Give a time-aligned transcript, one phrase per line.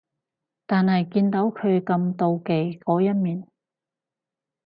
[0.65, 3.47] 但係見到佢咁妒忌嗰一面